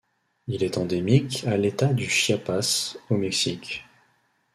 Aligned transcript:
Il 0.47 0.63
est 0.63 0.79
endémique 0.79 1.45
à 1.45 1.57
l'état 1.57 1.93
du 1.93 2.09
Chiapas 2.09 2.97
au 3.11 3.17
Mexique. 3.17 3.83